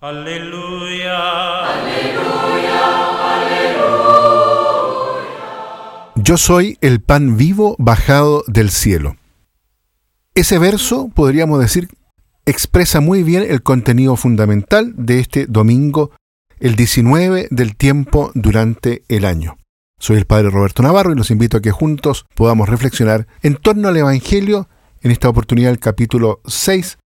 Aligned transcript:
Aleluya. 0.00 1.18
Yo 6.14 6.36
soy 6.36 6.78
el 6.80 7.00
pan 7.00 7.36
vivo 7.36 7.74
bajado 7.80 8.44
del 8.46 8.70
cielo. 8.70 9.16
Ese 10.36 10.58
verso, 10.58 11.10
podríamos 11.12 11.58
decir, 11.58 11.88
expresa 12.46 13.00
muy 13.00 13.24
bien 13.24 13.44
el 13.48 13.64
contenido 13.64 14.14
fundamental 14.14 14.92
de 14.96 15.18
este 15.18 15.46
domingo, 15.46 16.12
el 16.60 16.76
19 16.76 17.48
del 17.50 17.74
tiempo 17.74 18.30
durante 18.34 19.02
el 19.08 19.24
año. 19.24 19.56
Soy 19.98 20.16
el 20.18 20.26
Padre 20.26 20.50
Roberto 20.50 20.84
Navarro 20.84 21.10
y 21.10 21.16
los 21.16 21.32
invito 21.32 21.56
a 21.56 21.60
que 21.60 21.72
juntos 21.72 22.24
podamos 22.36 22.68
reflexionar 22.68 23.26
en 23.42 23.56
torno 23.56 23.88
al 23.88 23.96
Evangelio, 23.96 24.68
en 25.00 25.10
esta 25.10 25.28
oportunidad 25.28 25.72
el 25.72 25.80
capítulo 25.80 26.40
6, 26.46 26.98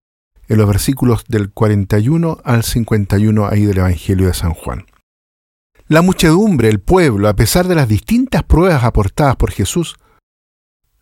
en 0.48 0.58
los 0.58 0.66
versículos 0.66 1.24
del 1.28 1.50
41 1.52 2.38
al 2.44 2.62
51 2.62 3.46
ahí 3.46 3.64
del 3.64 3.78
Evangelio 3.78 4.26
de 4.26 4.34
San 4.34 4.54
Juan. 4.54 4.86
La 5.88 6.02
muchedumbre, 6.02 6.68
el 6.68 6.80
pueblo, 6.80 7.28
a 7.28 7.36
pesar 7.36 7.68
de 7.68 7.74
las 7.74 7.88
distintas 7.88 8.42
pruebas 8.44 8.84
aportadas 8.84 9.36
por 9.36 9.50
Jesús, 9.50 9.96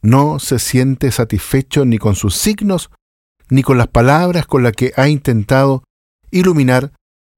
no 0.03 0.39
se 0.39 0.59
siente 0.59 1.11
satisfecho 1.11 1.85
ni 1.85 1.99
con 1.99 2.15
sus 2.15 2.35
signos, 2.35 2.91
ni 3.51 3.63
con 3.63 3.79
las 3.79 3.89
palabras 3.89 4.47
con 4.47 4.63
las 4.63 4.73
que 4.73 4.93
ha 4.97 5.09
intentado 5.09 5.85
iluminar 6.31 6.93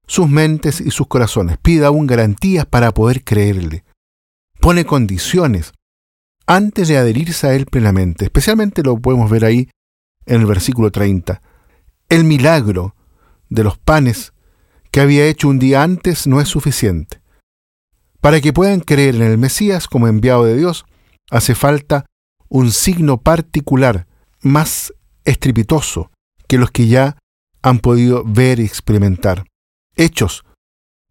sus 0.07 0.29
mentes 0.29 0.81
y 0.81 0.91
sus 0.91 1.07
corazones. 1.07 1.57
Pide 1.57 1.85
aún 1.85 2.07
garantías 2.07 2.65
para 2.65 2.91
poder 2.91 3.23
creerle. 3.23 3.83
Pone 4.59 4.85
condiciones 4.85 5.73
antes 6.45 6.87
de 6.87 6.97
adherirse 6.97 7.47
a 7.47 7.53
él 7.53 7.65
plenamente. 7.65 8.25
Especialmente 8.25 8.83
lo 8.83 8.97
podemos 8.97 9.29
ver 9.29 9.45
ahí 9.45 9.69
en 10.25 10.41
el 10.41 10.45
versículo 10.45 10.91
30. 10.91 11.41
El 12.13 12.25
milagro 12.25 12.95
de 13.49 13.63
los 13.63 13.79
panes 13.79 14.33
que 14.91 15.01
había 15.01 15.25
hecho 15.25 15.47
un 15.47 15.57
día 15.57 15.81
antes 15.81 16.27
no 16.27 16.41
es 16.41 16.47
suficiente. 16.47 17.23
Para 18.21 18.39
que 18.39 18.53
puedan 18.53 18.81
creer 18.81 19.15
en 19.15 19.23
el 19.23 19.39
Mesías 19.39 19.87
como 19.87 20.07
enviado 20.07 20.45
de 20.45 20.55
Dios, 20.55 20.85
hace 21.31 21.55
falta 21.55 22.05
un 22.49 22.71
signo 22.71 23.17
particular, 23.17 24.05
más 24.41 24.93
estrepitoso 25.25 26.11
que 26.47 26.59
los 26.59 26.69
que 26.69 26.85
ya 26.85 27.17
han 27.63 27.79
podido 27.79 28.23
ver 28.23 28.59
y 28.59 28.65
experimentar. 28.65 29.45
Hechos 29.95 30.45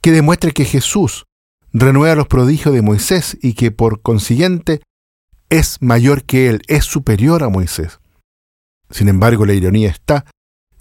que 0.02 0.12
demuestren 0.12 0.52
que 0.52 0.66
Jesús 0.66 1.24
renueva 1.72 2.14
los 2.14 2.28
prodigios 2.28 2.72
de 2.72 2.82
Moisés 2.82 3.36
y 3.42 3.54
que 3.54 3.72
por 3.72 4.02
consiguiente 4.02 4.82
es 5.48 5.78
mayor 5.82 6.22
que 6.22 6.48
él, 6.48 6.62
es 6.68 6.84
superior 6.84 7.42
a 7.42 7.48
Moisés. 7.48 7.98
Sin 8.88 9.08
embargo, 9.08 9.46
la 9.46 9.54
ironía 9.54 9.90
está 9.90 10.26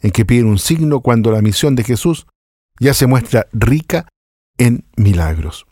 en 0.02 0.12
que 0.12 0.26
piden 0.26 0.48
un 0.48 0.60
signo 0.60 1.02
cuando 1.02 1.32
la 1.32 1.42
misión 1.42 1.76
de 1.76 1.84
Jesús 1.84 2.26
ya 2.80 2.94
se 2.94 3.08
muestra 3.08 3.48
rica 3.54 4.08
en 4.58 4.86
milagros. 4.96 5.66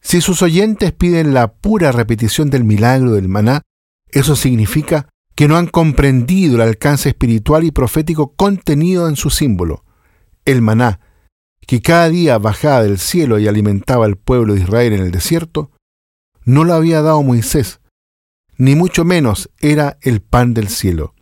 Si 0.00 0.20
sus 0.20 0.42
oyentes 0.42 0.92
piden 0.92 1.34
la 1.34 1.52
pura 1.54 1.92
repetición 1.92 2.50
del 2.50 2.64
milagro 2.64 3.12
del 3.12 3.28
maná, 3.28 3.62
eso 4.08 4.36
significa 4.36 5.08
que 5.34 5.48
no 5.48 5.56
han 5.56 5.66
comprendido 5.66 6.56
el 6.56 6.62
alcance 6.62 7.10
espiritual 7.10 7.64
y 7.64 7.70
profético 7.70 8.34
contenido 8.34 9.08
en 9.08 9.16
su 9.16 9.30
símbolo, 9.30 9.84
el 10.44 10.62
maná, 10.62 11.00
que 11.66 11.80
cada 11.80 12.08
día 12.08 12.38
bajaba 12.38 12.82
del 12.82 12.98
cielo 12.98 13.38
y 13.38 13.46
alimentaba 13.46 14.04
al 14.04 14.16
pueblo 14.16 14.54
de 14.54 14.60
Israel 14.60 14.92
en 14.92 15.02
el 15.02 15.10
desierto, 15.10 15.70
no 16.44 16.64
lo 16.64 16.74
había 16.74 17.02
dado 17.02 17.22
Moisés, 17.22 17.80
ni 18.56 18.74
mucho 18.74 19.04
menos 19.04 19.50
era 19.60 19.98
el 20.02 20.20
pan 20.20 20.52
del 20.52 20.68
cielo, 20.68 21.14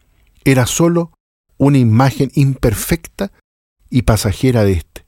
era 0.45 0.67
sólo 0.67 1.13
una 1.59 1.79
imagen 1.79 2.31
imperfecta 2.35 3.33
y 3.91 4.03
pasajera 4.03 4.65
de 4.65 4.73
éste, 4.73 5.05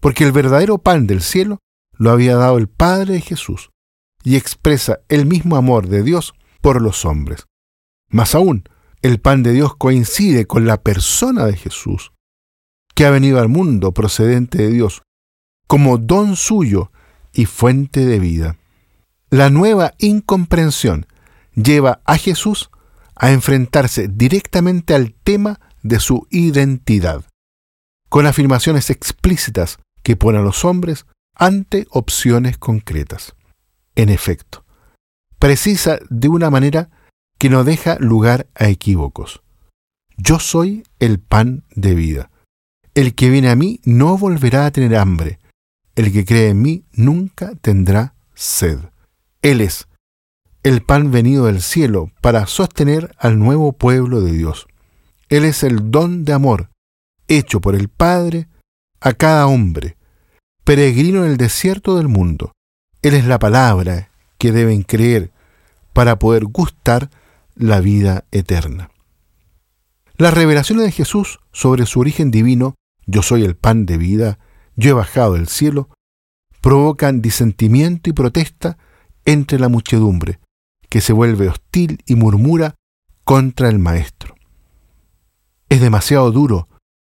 porque 0.00 0.24
el 0.24 0.32
verdadero 0.32 0.78
pan 0.78 1.06
del 1.06 1.22
cielo 1.22 1.58
lo 1.92 2.10
había 2.10 2.36
dado 2.36 2.58
el 2.58 2.68
Padre 2.68 3.14
de 3.14 3.20
Jesús 3.20 3.70
y 4.22 4.36
expresa 4.36 5.00
el 5.08 5.24
mismo 5.26 5.56
amor 5.56 5.88
de 5.88 6.02
Dios 6.02 6.34
por 6.60 6.82
los 6.82 7.04
hombres. 7.04 7.46
Más 8.10 8.34
aún, 8.34 8.68
el 9.02 9.20
pan 9.20 9.42
de 9.42 9.52
Dios 9.52 9.76
coincide 9.76 10.46
con 10.46 10.66
la 10.66 10.82
persona 10.82 11.46
de 11.46 11.56
Jesús, 11.56 12.12
que 12.94 13.06
ha 13.06 13.10
venido 13.10 13.40
al 13.40 13.48
mundo 13.48 13.92
procedente 13.92 14.58
de 14.58 14.70
Dios, 14.70 15.02
como 15.66 15.98
don 15.98 16.36
suyo 16.36 16.90
y 17.32 17.44
fuente 17.44 18.04
de 18.04 18.18
vida. 18.18 18.56
La 19.30 19.50
nueva 19.50 19.92
incomprensión 19.98 21.06
lleva 21.54 22.00
a 22.04 22.16
Jesús 22.16 22.70
a 23.14 23.32
enfrentarse 23.32 24.08
directamente 24.08 24.94
al 24.94 25.12
tema 25.12 25.60
de 25.86 26.00
su 26.00 26.26
identidad, 26.30 27.24
con 28.08 28.26
afirmaciones 28.26 28.90
explícitas 28.90 29.78
que 30.02 30.16
ponen 30.16 30.40
a 30.40 30.44
los 30.44 30.64
hombres 30.64 31.06
ante 31.34 31.86
opciones 31.90 32.58
concretas. 32.58 33.34
En 33.94 34.08
efecto, 34.08 34.64
precisa 35.38 35.98
de 36.10 36.28
una 36.28 36.50
manera 36.50 36.90
que 37.38 37.50
no 37.50 37.64
deja 37.64 37.98
lugar 37.98 38.48
a 38.54 38.68
equívocos. 38.68 39.42
Yo 40.16 40.38
soy 40.38 40.84
el 40.98 41.20
pan 41.20 41.64
de 41.74 41.94
vida. 41.94 42.30
El 42.94 43.14
que 43.14 43.28
viene 43.28 43.50
a 43.50 43.56
mí 43.56 43.80
no 43.84 44.16
volverá 44.16 44.66
a 44.66 44.70
tener 44.70 44.96
hambre. 44.96 45.38
El 45.94 46.12
que 46.12 46.24
cree 46.24 46.50
en 46.50 46.62
mí 46.62 46.84
nunca 46.92 47.54
tendrá 47.60 48.14
sed. 48.34 48.78
Él 49.42 49.60
es 49.60 49.88
el 50.62 50.82
pan 50.82 51.10
venido 51.10 51.46
del 51.46 51.62
cielo 51.62 52.10
para 52.20 52.46
sostener 52.46 53.14
al 53.18 53.38
nuevo 53.38 53.72
pueblo 53.72 54.20
de 54.20 54.32
Dios. 54.32 54.66
Él 55.28 55.44
es 55.44 55.62
el 55.62 55.90
don 55.90 56.24
de 56.24 56.32
amor 56.32 56.70
hecho 57.28 57.60
por 57.60 57.74
el 57.74 57.88
Padre 57.88 58.48
a 59.00 59.12
cada 59.12 59.46
hombre 59.46 59.96
peregrino 60.66 61.24
en 61.24 61.30
el 61.30 61.36
desierto 61.36 61.96
del 61.96 62.08
mundo. 62.08 62.50
Él 63.00 63.14
es 63.14 63.24
la 63.24 63.38
palabra 63.38 64.10
que 64.36 64.50
deben 64.50 64.82
creer 64.82 65.30
para 65.92 66.18
poder 66.18 66.44
gustar 66.44 67.08
la 67.54 67.80
vida 67.80 68.24
eterna. 68.32 68.90
Las 70.16 70.34
revelaciones 70.34 70.84
de 70.84 70.90
Jesús 70.90 71.38
sobre 71.52 71.86
su 71.86 72.00
origen 72.00 72.32
divino, 72.32 72.74
yo 73.06 73.22
soy 73.22 73.44
el 73.44 73.54
pan 73.54 73.86
de 73.86 73.96
vida, 73.96 74.40
yo 74.74 74.90
he 74.90 74.94
bajado 74.94 75.34
del 75.34 75.46
cielo, 75.46 75.88
provocan 76.60 77.22
disentimiento 77.22 78.10
y 78.10 78.12
protesta 78.12 78.76
entre 79.24 79.60
la 79.60 79.68
muchedumbre, 79.68 80.40
que 80.88 81.00
se 81.00 81.12
vuelve 81.12 81.48
hostil 81.48 82.02
y 82.06 82.16
murmura 82.16 82.74
contra 83.24 83.68
el 83.68 83.78
Maestro. 83.78 84.35
Es 85.76 85.82
demasiado 85.82 86.32
duro 86.32 86.70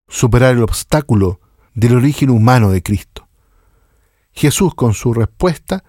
superar 0.08 0.54
el 0.54 0.62
obstáculo 0.62 1.40
del 1.74 1.96
origen 1.96 2.30
humano 2.30 2.70
de 2.70 2.84
Cristo. 2.84 3.28
Jesús 4.34 4.76
con 4.76 4.94
su 4.94 5.16
respuesta 5.16 5.84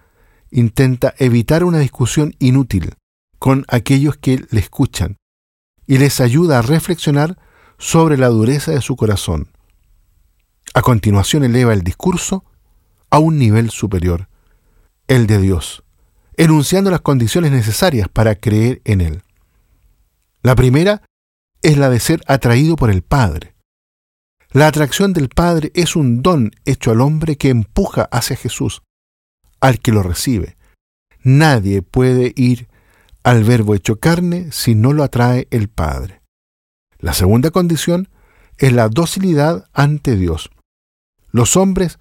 intenta 0.49 1.13
evitar 1.19 1.63
una 1.63 1.77
discusión 1.77 2.33
inútil 2.39 2.95
con 3.37 3.63
aquellos 3.67 4.17
que 4.17 4.43
le 4.49 4.59
escuchan 4.59 5.17
y 5.85 5.99
les 5.99 6.19
ayuda 6.19 6.57
a 6.57 6.61
reflexionar 6.63 7.37
sobre 7.77 8.17
la 8.17 8.29
dureza 8.29 8.71
de 8.71 8.81
su 8.81 8.95
corazón. 8.95 9.49
A 10.73 10.81
continuación 10.81 11.43
eleva 11.43 11.73
el 11.73 11.83
discurso 11.83 12.43
a 13.11 13.19
un 13.19 13.37
nivel 13.37 13.69
superior, 13.69 14.29
el 15.07 15.27
de 15.27 15.37
Dios, 15.37 15.83
enunciando 16.37 16.89
las 16.89 17.01
condiciones 17.01 17.51
necesarias 17.51 18.09
para 18.09 18.33
creer 18.33 18.81
en 18.83 19.01
Él. 19.01 19.21
La 20.41 20.55
primera 20.55 21.03
es 21.63 21.77
la 21.77 21.89
de 21.89 21.99
ser 21.99 22.21
atraído 22.27 22.75
por 22.75 22.91
el 22.91 23.01
Padre. 23.01 23.55
La 24.51 24.67
atracción 24.67 25.13
del 25.13 25.29
Padre 25.29 25.71
es 25.73 25.95
un 25.95 26.21
don 26.21 26.51
hecho 26.65 26.91
al 26.91 27.01
hombre 27.01 27.37
que 27.37 27.49
empuja 27.49 28.03
hacia 28.11 28.35
Jesús, 28.35 28.83
al 29.59 29.79
que 29.79 29.91
lo 29.91 30.03
recibe. 30.03 30.57
Nadie 31.23 31.81
puede 31.81 32.33
ir 32.35 32.67
al 33.23 33.43
verbo 33.45 33.73
hecho 33.73 33.99
carne 33.99 34.51
si 34.51 34.75
no 34.75 34.93
lo 34.93 35.03
atrae 35.03 35.47
el 35.49 35.69
Padre. 35.69 36.21
La 36.99 37.13
segunda 37.13 37.49
condición 37.49 38.09
es 38.57 38.73
la 38.73 38.89
docilidad 38.89 39.67
ante 39.73 40.15
Dios. 40.15 40.51
Los 41.31 41.57
hombres 41.57 41.97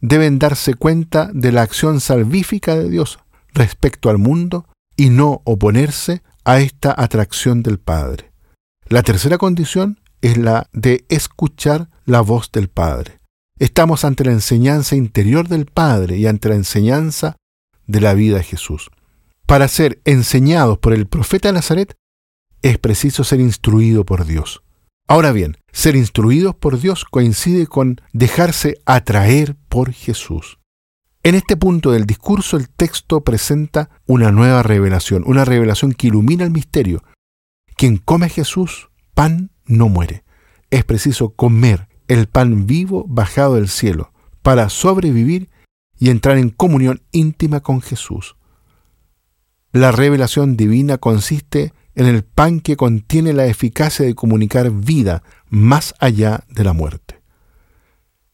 deben 0.00 0.38
darse 0.38 0.74
cuenta 0.74 1.30
de 1.32 1.52
la 1.52 1.62
acción 1.62 2.00
salvífica 2.00 2.74
de 2.74 2.88
Dios 2.88 3.20
respecto 3.52 4.10
al 4.10 4.18
mundo 4.18 4.66
y 4.96 5.10
no 5.10 5.42
oponerse 5.44 6.22
a 6.44 6.58
esta 6.58 6.94
atracción 6.96 7.62
del 7.62 7.78
Padre. 7.78 8.33
La 8.94 9.02
tercera 9.02 9.38
condición 9.38 9.98
es 10.20 10.38
la 10.38 10.68
de 10.72 11.04
escuchar 11.08 11.90
la 12.04 12.20
voz 12.20 12.52
del 12.52 12.68
Padre. 12.68 13.18
Estamos 13.58 14.04
ante 14.04 14.24
la 14.24 14.30
enseñanza 14.30 14.94
interior 14.94 15.48
del 15.48 15.66
Padre 15.66 16.16
y 16.16 16.28
ante 16.28 16.48
la 16.48 16.54
enseñanza 16.54 17.34
de 17.88 18.00
la 18.00 18.14
vida 18.14 18.36
de 18.36 18.44
Jesús. 18.44 18.92
Para 19.46 19.66
ser 19.66 20.00
enseñados 20.04 20.78
por 20.78 20.92
el 20.92 21.08
profeta 21.08 21.50
Nazaret 21.50 21.96
es 22.62 22.78
preciso 22.78 23.24
ser 23.24 23.40
instruido 23.40 24.06
por 24.06 24.26
Dios. 24.26 24.62
Ahora 25.08 25.32
bien, 25.32 25.56
ser 25.72 25.96
instruidos 25.96 26.54
por 26.54 26.78
Dios 26.78 27.04
coincide 27.04 27.66
con 27.66 28.00
dejarse 28.12 28.78
atraer 28.86 29.56
por 29.68 29.92
Jesús. 29.92 30.60
En 31.24 31.34
este 31.34 31.56
punto 31.56 31.90
del 31.90 32.06
discurso 32.06 32.56
el 32.56 32.68
texto 32.68 33.22
presenta 33.22 33.90
una 34.06 34.30
nueva 34.30 34.62
revelación, 34.62 35.24
una 35.26 35.44
revelación 35.44 35.94
que 35.94 36.06
ilumina 36.06 36.44
el 36.44 36.52
misterio. 36.52 37.02
Quien 37.76 37.96
come 37.98 38.28
Jesús, 38.28 38.88
pan 39.14 39.50
no 39.66 39.88
muere. 39.88 40.24
Es 40.70 40.84
preciso 40.84 41.30
comer 41.30 41.88
el 42.08 42.26
pan 42.26 42.66
vivo 42.66 43.04
bajado 43.08 43.54
del 43.54 43.68
cielo 43.68 44.12
para 44.42 44.68
sobrevivir 44.68 45.50
y 45.98 46.10
entrar 46.10 46.38
en 46.38 46.50
comunión 46.50 47.02
íntima 47.12 47.60
con 47.60 47.80
Jesús. 47.80 48.36
La 49.72 49.90
revelación 49.90 50.56
divina 50.56 50.98
consiste 50.98 51.72
en 51.94 52.06
el 52.06 52.24
pan 52.24 52.60
que 52.60 52.76
contiene 52.76 53.32
la 53.32 53.46
eficacia 53.46 54.04
de 54.04 54.14
comunicar 54.14 54.70
vida 54.70 55.22
más 55.48 55.94
allá 55.98 56.44
de 56.48 56.64
la 56.64 56.72
muerte. 56.72 57.20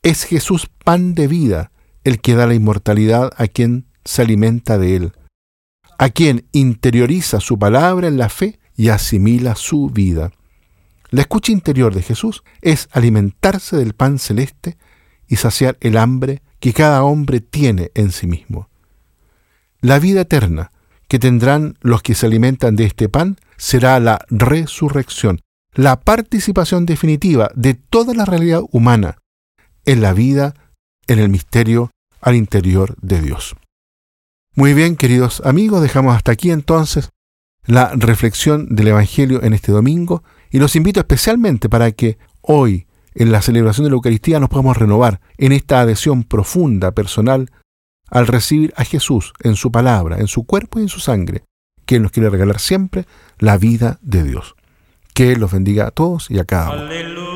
Es 0.02 0.24
Jesús 0.24 0.68
pan 0.84 1.14
de 1.14 1.26
vida 1.26 1.72
el 2.04 2.20
que 2.20 2.34
da 2.34 2.46
la 2.46 2.54
inmortalidad 2.54 3.30
a 3.36 3.46
quien 3.46 3.86
se 4.04 4.22
alimenta 4.22 4.78
de 4.78 4.96
él, 4.96 5.12
a 5.98 6.08
quien 6.08 6.46
interioriza 6.52 7.40
su 7.40 7.58
palabra 7.58 8.08
en 8.08 8.16
la 8.16 8.28
fe 8.28 8.59
y 8.80 8.88
asimila 8.88 9.56
su 9.56 9.90
vida. 9.90 10.32
La 11.10 11.20
escucha 11.20 11.52
interior 11.52 11.94
de 11.94 12.00
Jesús 12.00 12.42
es 12.62 12.88
alimentarse 12.92 13.76
del 13.76 13.92
pan 13.92 14.18
celeste 14.18 14.78
y 15.28 15.36
saciar 15.36 15.76
el 15.82 15.98
hambre 15.98 16.40
que 16.60 16.72
cada 16.72 17.04
hombre 17.04 17.42
tiene 17.42 17.90
en 17.94 18.10
sí 18.10 18.26
mismo. 18.26 18.70
La 19.82 19.98
vida 19.98 20.22
eterna 20.22 20.72
que 21.08 21.18
tendrán 21.18 21.76
los 21.82 22.00
que 22.00 22.14
se 22.14 22.24
alimentan 22.24 22.74
de 22.74 22.84
este 22.84 23.10
pan 23.10 23.36
será 23.58 24.00
la 24.00 24.24
resurrección, 24.30 25.42
la 25.74 26.00
participación 26.00 26.86
definitiva 26.86 27.50
de 27.54 27.74
toda 27.74 28.14
la 28.14 28.24
realidad 28.24 28.62
humana 28.72 29.18
en 29.84 30.00
la 30.00 30.14
vida, 30.14 30.54
en 31.06 31.18
el 31.18 31.28
misterio 31.28 31.90
al 32.22 32.34
interior 32.34 32.96
de 33.02 33.20
Dios. 33.20 33.56
Muy 34.54 34.72
bien, 34.72 34.96
queridos 34.96 35.42
amigos, 35.44 35.82
dejamos 35.82 36.16
hasta 36.16 36.32
aquí 36.32 36.50
entonces 36.50 37.10
la 37.70 37.92
reflexión 37.94 38.66
del 38.74 38.88
Evangelio 38.88 39.42
en 39.42 39.52
este 39.52 39.70
domingo 39.70 40.24
y 40.50 40.58
los 40.58 40.74
invito 40.74 40.98
especialmente 40.98 41.68
para 41.68 41.92
que 41.92 42.18
hoy, 42.40 42.86
en 43.14 43.30
la 43.30 43.42
celebración 43.42 43.84
de 43.84 43.90
la 43.90 43.94
Eucaristía, 43.94 44.40
nos 44.40 44.48
podamos 44.48 44.76
renovar 44.76 45.20
en 45.38 45.52
esta 45.52 45.80
adhesión 45.80 46.24
profunda, 46.24 46.90
personal, 46.92 47.50
al 48.10 48.26
recibir 48.26 48.72
a 48.76 48.84
Jesús 48.84 49.32
en 49.44 49.54
su 49.54 49.70
palabra, 49.70 50.18
en 50.18 50.26
su 50.26 50.44
cuerpo 50.44 50.80
y 50.80 50.82
en 50.82 50.88
su 50.88 50.98
sangre, 50.98 51.44
que 51.86 51.96
Él 51.96 52.02
nos 52.02 52.10
quiere 52.10 52.28
regalar 52.28 52.58
siempre 52.58 53.06
la 53.38 53.56
vida 53.56 53.98
de 54.02 54.24
Dios. 54.24 54.56
Que 55.14 55.32
Él 55.32 55.40
los 55.40 55.52
bendiga 55.52 55.86
a 55.86 55.90
todos 55.92 56.28
y 56.28 56.40
a 56.40 56.44
cada 56.44 56.70
uno. 56.70 57.29